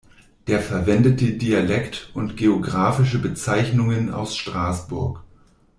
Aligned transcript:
Der 0.47 0.61
verwendete 0.61 1.33
Dialekt 1.37 2.09
und 2.15 2.35
geographische 2.35 3.19
Bezeichnungen 3.21 4.11
aus 4.11 4.35
Straßburg. 4.35 5.23